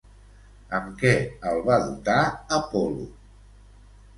[0.77, 1.11] Amb què
[1.51, 2.17] el va dotar
[2.61, 3.07] Apol·lo?